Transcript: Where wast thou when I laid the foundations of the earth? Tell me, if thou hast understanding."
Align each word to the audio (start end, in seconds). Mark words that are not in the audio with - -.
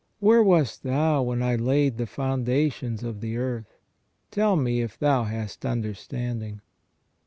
Where 0.19 0.41
wast 0.41 0.81
thou 0.81 1.21
when 1.21 1.43
I 1.43 1.55
laid 1.55 1.97
the 1.99 2.07
foundations 2.07 3.03
of 3.03 3.21
the 3.21 3.37
earth? 3.37 3.77
Tell 4.31 4.55
me, 4.55 4.81
if 4.81 4.97
thou 4.97 5.25
hast 5.25 5.63
understanding." 5.63 6.61